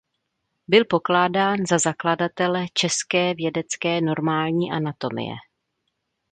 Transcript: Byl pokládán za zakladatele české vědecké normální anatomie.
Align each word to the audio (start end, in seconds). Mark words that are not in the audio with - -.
Byl 0.67 0.85
pokládán 0.85 1.65
za 1.69 1.77
zakladatele 1.77 2.65
české 2.73 3.33
vědecké 3.33 4.01
normální 4.01 4.71
anatomie. 4.71 5.33